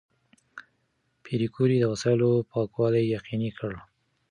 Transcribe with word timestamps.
پېیر 1.23 1.41
کوري 1.55 1.77
د 1.79 1.85
وسایلو 1.93 2.31
پاکوالي 2.51 3.03
یقیني 3.15 3.51
کړ. 3.59 3.71